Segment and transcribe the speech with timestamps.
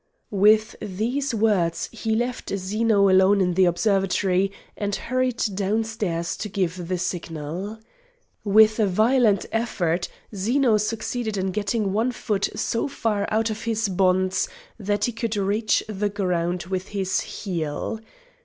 [0.31, 6.87] With these words he left Zeno alone in the observatory and hurried downstairs to give
[6.87, 7.77] the signal.
[8.43, 13.89] With a violent effort, Zeno succeeded in getting one foot so far out of his
[13.89, 17.99] bonds that he could reach the ground with his heel.